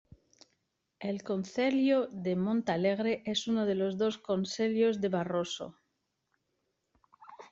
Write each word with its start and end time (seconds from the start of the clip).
El 1.09 1.21
concelho 1.21 2.07
de 2.07 2.35
Montalegre 2.35 3.21
es 3.27 3.45
uno 3.47 3.67
de 3.67 3.75
los 3.75 3.99
dos 3.99 4.17
concelhos 4.17 4.99
de 4.99 5.09
Barroso. 5.09 5.75